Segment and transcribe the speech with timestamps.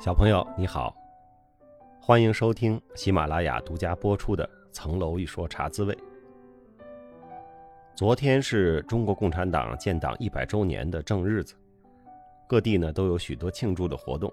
[0.00, 0.96] 小朋友你好，
[2.00, 5.92] 欢迎收听喜马拉雅独家播出的《层楼一说茶滋味》。
[7.96, 11.56] 昨天是中国共产党建党一百周年的正日子，
[12.46, 14.32] 各地呢都有许多庆祝的活动，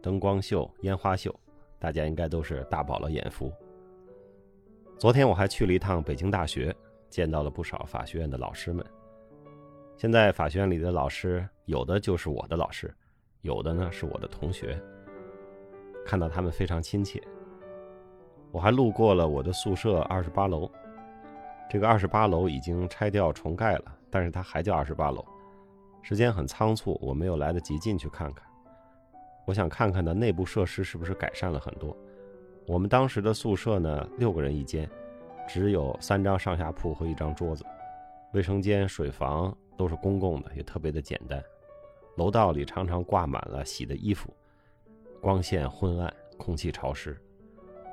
[0.00, 1.38] 灯光秀、烟花秀，
[1.78, 3.52] 大家应该都是大饱了眼福。
[4.98, 6.74] 昨天我还去了一趟北京大学，
[7.10, 8.82] 见到了不少法学院的老师们。
[9.98, 12.92] 现在法学院里的老师，有的就是我的老师，
[13.44, 14.80] 有的呢是我的同学。
[16.04, 17.22] 看到他们非常亲切。
[18.50, 20.70] 我还路过了我的宿舍二十八楼，
[21.68, 25.22] 这个二十八楼已经拆掉重盖了，但是它还叫二十八楼。
[26.00, 28.46] 时间很仓促，我没有来得及进去看看。
[29.44, 31.94] 我想看看的内部设施是不是改善了很多。
[32.66, 34.88] 我们当时的宿舍呢，六个人一间，
[35.46, 37.62] 只有三张上下铺和一张桌子，
[38.32, 39.54] 卫生间、水房。
[39.76, 41.42] 都是公共的，也特别的简单。
[42.16, 44.32] 楼道里常常挂满了洗的衣服，
[45.20, 47.20] 光线昏暗，空气潮湿。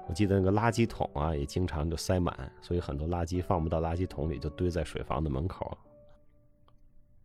[0.08, 5.75] 我记得那个垃圾桶啊，也经常就塞满，所以很多垃圾放不到垃圾桶里，就堆在水房的门口。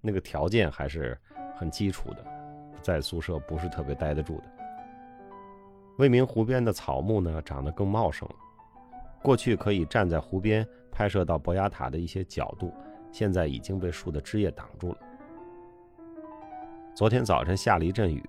[0.01, 1.19] 那个条件还是
[1.57, 2.25] 很基础的，
[2.81, 4.45] 在宿舍不是特别待得住的。
[5.99, 8.35] 未名湖边的草木呢，长得更茂盛了。
[9.23, 12.73] 过去可以站在湖边拍摄到博雅塔的一些角度。
[13.11, 14.99] 现在已经被树的枝叶挡住了。
[16.97, 18.25] 昨天早晨下了一阵雨，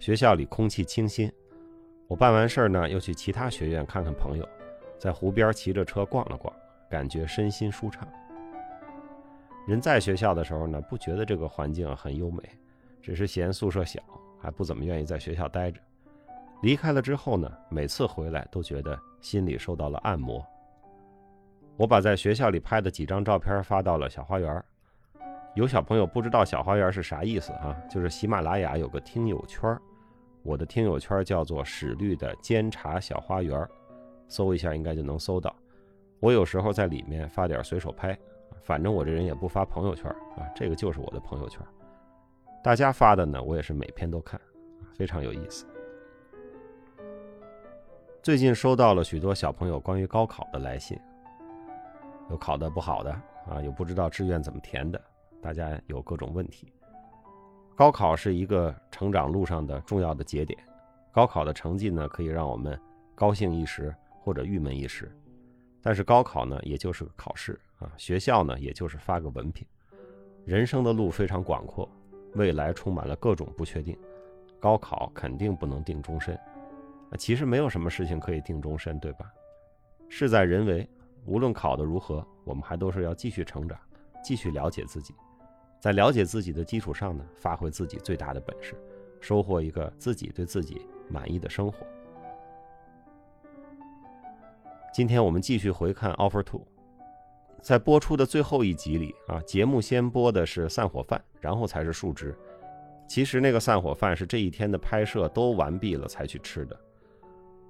[0.00, 1.32] 学校里空气清新。
[2.08, 4.44] 我办完事儿呢，又去其他学院看看朋友，
[4.98, 6.52] 在湖边骑着车逛了逛，
[6.90, 8.04] 感觉身心舒畅。
[9.64, 12.42] 人在学校的时候呢，不觉得这个环境很优美，
[13.00, 14.00] 只是嫌宿舍小，
[14.40, 15.80] 还不怎么愿意在学校待着。
[16.62, 20.44] 离开了之后呢，每次回来都觉得心里受到了按摩。
[21.76, 24.64] 我把在学校里拍的几张照片发到了小花园
[25.54, 27.76] 有小朋友不知道小花园是啥意思啊？
[27.88, 29.78] 就是喜马拉雅有个听友圈
[30.42, 33.66] 我的听友圈叫做史律的监察小花园
[34.26, 35.54] 搜一下应该就能搜到。
[36.18, 38.18] 我有时候在里面发点随手拍，
[38.62, 41.60] 反正我这人也不发朋友圈啊，这个就是我的朋友圈。
[42.62, 44.40] 大家发的呢，我也是每篇都看，
[44.92, 45.66] 非常有意思。
[48.22, 50.98] 最近收到了许多小朋友关于高考的来信。
[52.30, 53.10] 有考得不好的
[53.48, 55.00] 啊，有不知道志愿怎么填的，
[55.44, 56.72] 大家有各种问题。
[57.76, 60.58] 高考是一个成长路上的重要的节点，
[61.12, 62.80] 高考的成绩呢，可以让我们
[63.14, 65.14] 高兴一时或者郁闷一时。
[65.82, 69.66] 但是高考呢，也就是个考试啊，学校呢，也就是发个文凭。
[70.46, 71.86] 人生的路非常广阔，
[72.36, 73.94] 未来充满了各种不确定，
[74.58, 76.38] 高考肯定不能定终身。
[77.18, 79.30] 其实没有什么事情可以定终身，对吧？
[80.08, 80.88] 事在人为。
[81.26, 83.78] 无论考得如何，我们还都是要继续成长，
[84.22, 85.14] 继续了解自己，
[85.84, 88.74] 在了解自己的基础上呢，发挥自己最大的本事，
[89.20, 90.80] 收获一个自己对自己
[91.10, 91.86] 满意的生活。
[94.94, 96.60] 今天我们继续回看《Offer Two》，
[97.60, 102.34] 在播出的最后一集里啊，节目先播的是散伙饭，然后才是树枝。
[103.06, 106.80] 其实那个散伙饭是这一天的拍摄都完毕了才去吃的。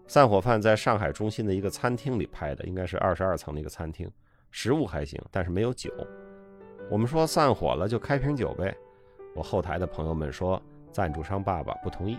[0.07, 4.09] 散伙饭在上海中心的一个餐厅里拍的，应该是二十二层的一个餐厅，
[4.53, 5.91] 食物还行，但是没有酒。
[6.91, 8.77] 我们说散伙了就开瓶酒呗。
[9.35, 10.61] 我后台的朋友们说，
[10.93, 12.19] 赞助商爸爸不同意。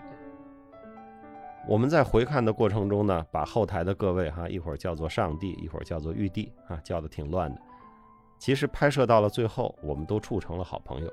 [1.68, 7.60] 我们在回看的过程中呢，把后台的各位哈一会儿叫做上帝，一会儿叫做玉帝啊，叫的挺乱的。
[8.38, 11.12] 其实拍摄到了最后，我们都处成了好朋友。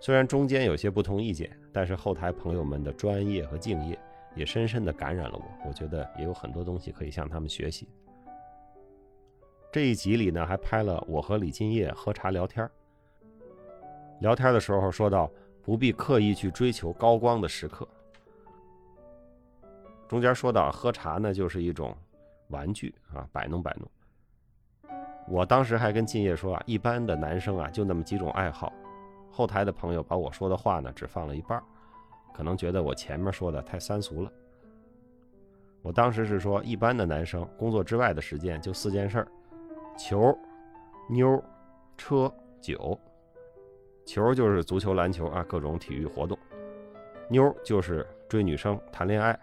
[0.00, 3.98] 虽然中间有些不同意见，但是后台朋友们的专业和敬业。
[4.34, 7.86] 也深深的感染了我，我觉得也有很多东西可以向他们学习。
[9.70, 12.66] 这一集里呢，还拍了我和李金叶喝茶聊天
[14.22, 15.28] 聊天的时候说到，
[15.64, 17.86] 不必刻意去追求高光的时刻。
[20.06, 21.92] 中间说到喝茶呢，就是一种
[22.46, 24.94] 玩具啊，摆弄摆弄。
[25.26, 28.72] 我当时还跟金叶说啊，一般的男生啊，就那么几种爱好。
[29.28, 31.60] 后台的朋友把我说的话呢，只放了一半
[32.32, 34.30] 可能觉得我前面说的太三俗了。
[35.82, 39.26] 我当时是说，一般的男生工作之外的时间就四件事儿：
[39.98, 40.32] 球、
[41.10, 41.42] 妞、
[41.96, 42.96] 车、酒。
[44.04, 46.36] 球就是足球、篮球啊，各种体育活动；
[47.28, 49.34] 妞就是追女生、谈恋爱；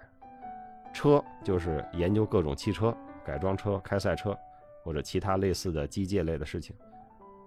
[0.94, 4.38] 车就是研究各种汽车、改装车、开赛车
[4.84, 6.76] 或者其他类似的机械类的事情；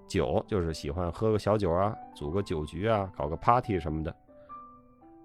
[0.08, 4.14] 酒就是喜欢喝个小酒啊，组个酒局啊，搞个 party 什么的。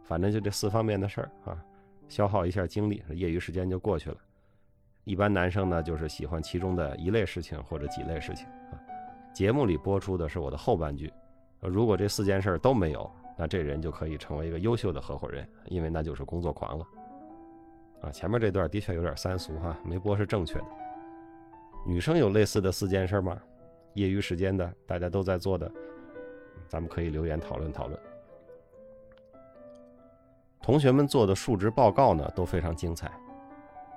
[0.03, 1.57] 反正就这四方面的事儿啊，
[2.07, 4.17] 消耗一下精力，业余时间就过去了。
[5.03, 8.45] 一般男生呢，就是喜欢其中的一类事情或者几类事情。
[9.33, 11.11] 节目里播出的是我的后半句，
[11.61, 16.85] 如果这四件事都没有，那这人就可以成为一个优秀的合伙人，因为那就是工作狂了。
[18.01, 20.65] 啊，前面这段的确有点三俗哈，没播是正确的。
[21.85, 23.37] 女生有类似的四件事吗？
[23.93, 25.71] 业余时间的，大家都在做的，
[26.67, 27.99] 咱们可以留言讨论讨论。
[30.61, 33.11] 同学们做的述职报告呢，都非常精彩。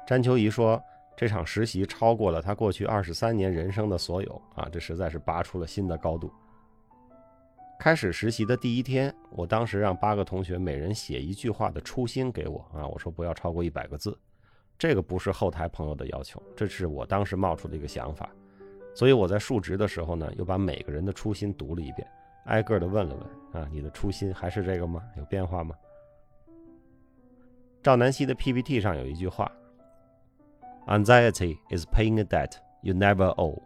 [0.06, 0.82] 詹秋怡说，
[1.16, 6.32] 这场实习超过了他过去二十三年人生的所有啊，这实在是拔出了新的高度。
[7.80, 14.14] 开始实习的第一天，我当时让八个同学每人写一句话的初心给我啊，我说不要超过一百个字，
[14.78, 18.28] 这个不是后台朋友的要求，这是我当时冒出的一个想法，
[18.94, 22.06] 所以我在述职的时候呢，又把每个人的初心读了一遍，
[22.44, 25.02] 挨个的问了问啊，你的初心还是这个吗？
[25.16, 25.74] 有变化吗？
[27.82, 29.50] 赵南希的 PPT 上有一句话
[30.86, 33.58] ：“Anxiety is paying a debt you never owe。”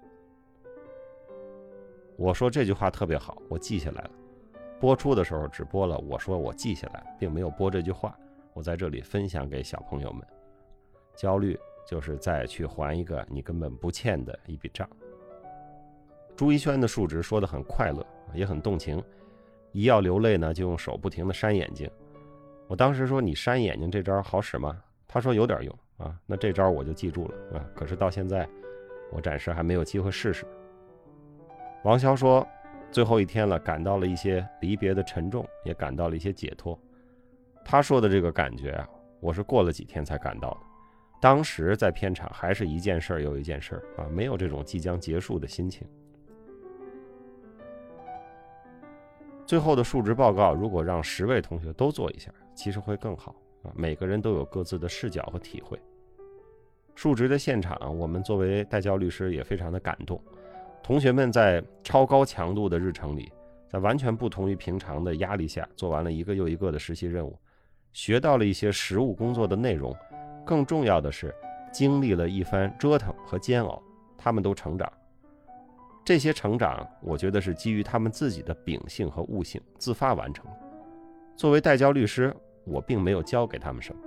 [2.16, 4.10] 我说这句话特别好，我记下来了。
[4.80, 8.16] 播出的时候只播了我说我记下来，并没有播这句话。
[8.52, 10.24] 我在这里分享给小朋友们：
[11.16, 14.88] 焦虑就是再去还一个你根本不欠的一笔账。
[16.36, 19.02] 朱一轩的述职说的很快乐，也很动情。
[19.72, 21.90] 一要流泪呢，就用手不停的扇眼睛。
[22.68, 24.80] 我当时说你扇眼睛这招好使吗？
[25.08, 26.16] 他说有点用啊。
[26.26, 27.66] 那这招我就记住了啊。
[27.74, 28.48] 可是到现在，
[29.10, 30.46] 我暂时还没有机会试试。
[31.84, 32.46] 王潇说
[32.90, 36.78] ：“最后一天了，感到了一些离别的沉重，也感到了一些解脱。”
[37.62, 38.88] 他说的这个感觉啊，
[39.20, 40.60] 我是过了几天才感到的。
[41.20, 45.86] 当时在片场还是一件事儿又一件事儿啊，没有这种即将结束的心情。
[49.44, 53.70] 最后的述职报告，如果让十位同学都做一下，其实会更好啊。
[53.76, 55.78] 每个人都有各自的视角和体会。
[56.94, 60.18] 述职的现场，我们作为代教律师也非常的感动。
[60.84, 63.32] 同学们在超高强度的日程里，
[63.70, 67.34] 在完全不同于平常的压力下，做完了一个又一个的实习任务，
[67.94, 69.96] 学到了一些实务工作的内容。
[70.44, 71.34] 更重要的是，
[71.72, 73.82] 经历了一番折腾和煎熬，
[74.18, 74.92] 他们都成长。
[76.04, 80.52] 这些成长，我觉得是基于他们自己的秉性和悟性自发完成的。
[81.34, 84.02] 作为代教律师，我并没有教给他们什么，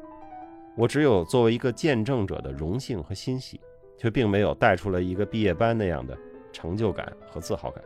[0.76, 3.60] 我只有作为一个见证者的荣幸和欣喜，
[3.98, 6.16] 却并没有带出来一个毕业班那样的。
[6.58, 7.84] 成就感和自豪感。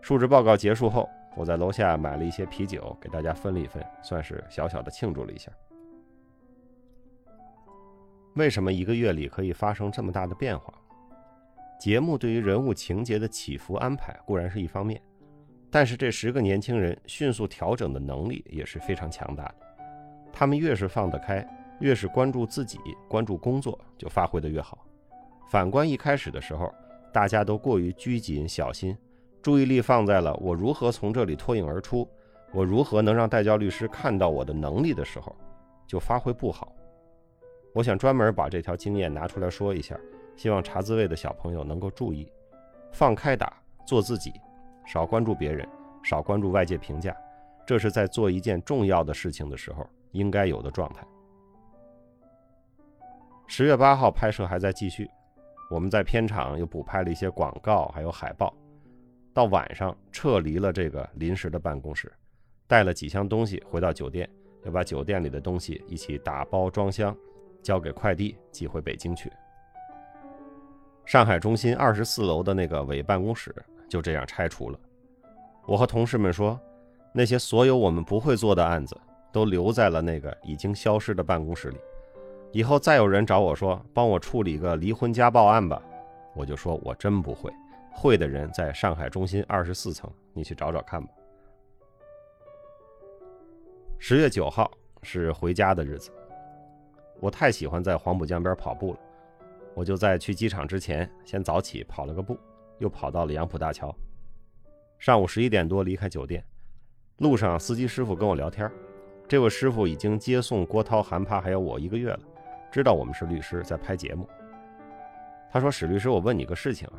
[0.00, 5.50] 述职报告结束后，我在楼下买了一些啤酒，给大家分了一份，算是小小的庆祝了一下。
[8.36, 10.72] 为什么一个月里可以发生这么大的变化？
[11.80, 15.02] 节目对于人物情节的起伏安排固然是一方面，
[15.72, 19.54] 但是这十个年轻人迅速调整的能力也是非常强大的。
[20.32, 21.44] 他们越是放得开，
[21.80, 22.78] 越是关注自己、
[23.08, 24.86] 关注工作，就发挥的越好。
[25.50, 26.72] 反观一开始的时候，
[27.14, 28.98] 大家都过于拘谨小心，
[29.40, 32.08] 注意力放在了我如何从这里脱颖而出，
[32.52, 35.32] 我如何能让代教律师看到我的能力的时候，
[35.86, 36.72] 就发挥不好。
[37.72, 39.96] 我想专门把这条经验拿出来说一下，
[40.34, 42.28] 希望查滋味的小朋友能够注意，
[42.90, 44.32] 放开打，做自己，
[44.84, 45.64] 少关注别人，
[46.02, 47.16] 少关注外界评价，
[47.64, 51.06] 这是在做一件重要的事情的时候应该有的状态。
[53.46, 55.08] 十月八号拍摄还在继续。
[55.74, 58.54] 我们在片场又补拍了一些广告，还有海报。
[59.32, 62.12] 到晚上撤离了这个临时的办公室，
[62.68, 64.30] 带了几箱东西回到酒店，
[64.62, 67.12] 又把酒店里的东西一起打包装箱，
[67.60, 69.32] 交给快递寄回北京去。
[71.04, 73.52] 上海中心二十四楼的那个伪办公室
[73.88, 74.78] 就这样拆除了。
[75.66, 76.56] 我和同事们说，
[77.12, 78.96] 那些所有我们不会做的案子，
[79.32, 81.78] 都留在了那个已经消失的办公室里。
[82.54, 85.82] 以后再有人找我说帮我处理个离婚家暴案吧，
[86.36, 87.52] 我就说我真不会，
[87.90, 91.12] 会的人在上海中心二十四层，你去找找看吧。
[93.98, 94.70] 十月九号
[95.02, 96.12] 是回家的日子，
[97.18, 99.00] 我太喜欢在黄浦江边跑步了，
[99.74, 102.38] 我就在去机场之前先早起跑了个步，
[102.78, 103.92] 又跑到了杨浦大桥。
[105.00, 106.44] 上午十一点多离开酒店，
[107.16, 108.70] 路上司机师傅跟我聊天，
[109.26, 112.20] 这位师傅已经接送郭涛、韩趴还有我一个月了。
[112.74, 114.28] 知道我们是律师，在拍节目。
[115.48, 116.98] 他说：“史律师，我问你个事情啊。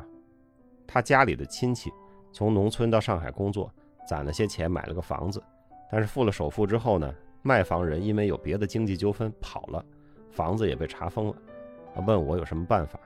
[0.86, 1.92] 他家里的亲戚
[2.32, 3.70] 从农村到上海工作，
[4.08, 5.42] 攒了些钱买了个房子，
[5.92, 9.84] 但是付了首付之后呢，卖房人因为有别的经济纠纷跑了，
[10.30, 11.34] 房子也被查封了。
[11.94, 12.98] 他问我有什么办法。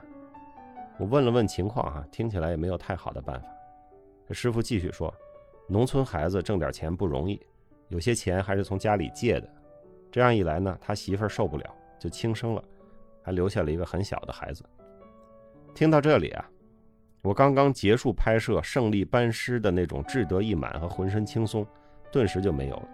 [0.97, 3.49] 我问了问情况啊，听起来也没有太好的办法。
[4.31, 5.13] 师傅继续说，
[5.67, 7.45] 农村孩子挣点钱不容易，
[7.89, 9.49] 有些钱还是从家里借的。
[10.09, 11.69] 这样一来呢，他媳妇儿受不了。”
[12.01, 12.65] 就轻生了，
[13.23, 14.65] 还留下了一个很小的孩子。
[15.75, 16.51] 听到这里啊，
[17.23, 21.65] 我刚刚结束拍摄、胜利班师的那种志得意满和浑身轻松，
[22.11, 22.89] 顿时就没有了。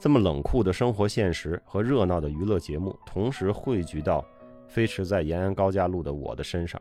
[0.00, 4.22] 这么冷酷的生活现实和热闹的娱乐节目同时汇聚到
[4.68, 6.80] 飞驰在延安高架路的我的身上，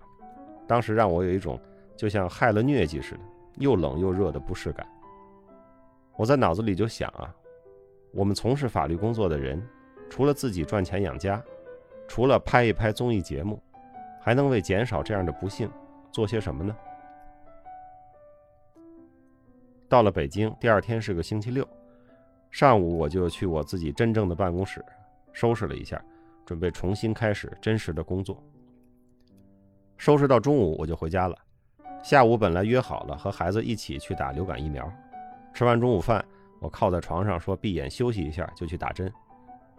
[0.68, 1.60] 当时让我有一种
[1.96, 3.22] 就像害了疟疾似的，
[3.58, 4.88] 又冷又热的不适感。
[6.16, 7.34] 我在脑子里就想啊，
[8.14, 9.62] 我们从事法律工作的人，
[10.14, 11.44] 除了自己赚钱养家，
[12.08, 13.60] 除了拍一拍综艺节目，
[14.22, 15.68] 还能为减少这样的不幸
[16.12, 16.78] 做些什么呢？
[19.90, 21.68] 到了北京，第二天是个星期六。
[22.52, 24.86] 上午我就去我自己真正的办公室，
[25.32, 26.00] 收拾了一下，
[26.46, 28.40] 准备重新开始真实的工作。
[29.98, 31.36] 收拾到中午我就回家了。
[32.04, 34.88] 下午本来约好了和孩子一起去打流感疫苗，
[35.56, 36.24] 吃完中午饭，
[36.60, 39.12] 我靠在床上说闭眼休息一下就去打针。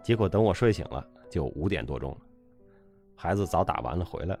[0.05, 2.17] 结果等我睡醒了，就五点多钟了。
[3.15, 4.39] 孩子早打完了回来了，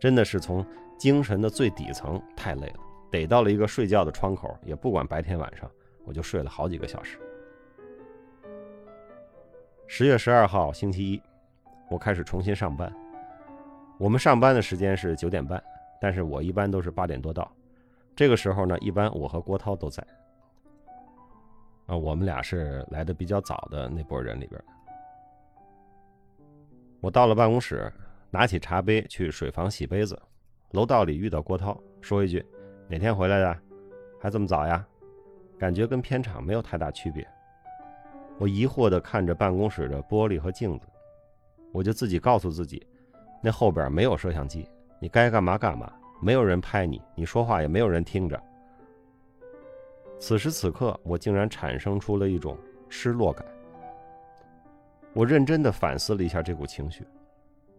[0.00, 0.64] 真的是从
[0.96, 2.80] 精神的最底层太累了，
[3.10, 5.70] 逮到了一个睡觉的窗口，也不管白天晚上。
[6.06, 7.18] 我就睡了好几个小时。
[9.86, 11.22] 十月十二号星期一，
[11.90, 12.90] 我开始重新上班。
[13.98, 15.62] 我们上班的时间是九点半，
[16.00, 17.52] 但是我一般都是八点多到。
[18.16, 20.02] 这个时候呢，一般我和郭涛都在。
[21.86, 24.62] 啊，我们俩是来的比较早的那波人里边。
[27.00, 27.92] 我到了办公室，
[28.30, 30.20] 拿起茶杯去水房洗杯子。
[30.70, 32.44] 楼道里遇到郭涛，说一句
[32.88, 33.56] ：“哪天回来的？
[34.20, 34.84] 还这么早呀？”
[35.58, 37.26] 感觉跟片场没有太大区别。
[38.38, 40.86] 我疑惑地看着办公室的玻璃和镜子，
[41.72, 42.84] 我就自己告诉自己，
[43.42, 48.42] 那后边没有摄像机，你该干嘛干嘛，没有人拍你，你说话也没有人听着。
[50.26, 52.56] 此时此刻，我竟然产生出了一种
[52.88, 53.46] 失落感。
[55.12, 57.06] 我认真地反思了一下这股情绪，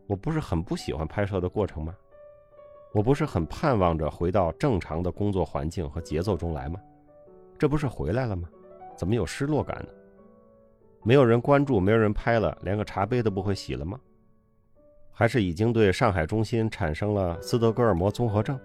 [0.06, 1.96] 我不是很不喜欢拍摄的过程吗？
[2.94, 6.80] 我不是很盼望着回到正常的工作环境和节奏中来吗？
[7.58, 8.48] 这不是回来了吗？
[8.96, 9.90] 怎么有失落感呢？
[11.02, 14.00] 没有人关注，没有人拍了，连个茶杯都不会洗了吗？
[15.12, 18.60] 还是已经对上海中心产生了斯德哥尔摩综合症？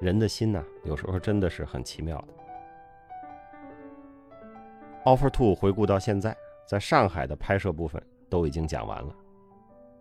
[0.00, 2.28] 人的心呐，有时候真的是很奇妙的。
[5.04, 6.36] Offer Two 回顾到现在，
[6.66, 9.14] 在上海的拍摄部分都已经讲完了，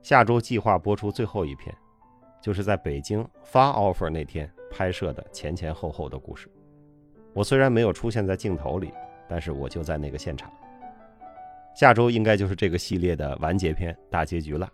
[0.02, 1.74] 下周计划播出最后一篇，
[2.42, 6.50] 就是在北京发 Offer 那天拍摄的前前后后的故事。
[7.34, 8.92] 我虽然没有出现在镜头里，
[9.30, 10.52] 但是我就在那个现场。
[11.76, 14.68] 下周应该就是这个系列的完结篇、大结局了，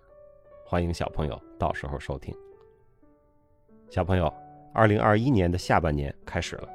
[0.65, 2.35] 欢迎小朋友到时候收听。
[3.89, 4.31] 小朋友，
[4.73, 6.69] 二零二一年的下半年开始了，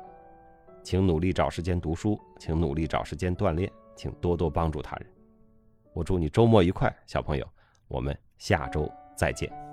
[0.82, 5.06] 请努力找时间读书，请努力找时间锻炼，请多多帮助他人。
[5.94, 7.48] 我祝你周末愉快，小朋友，
[7.88, 9.65] 我们下周再见。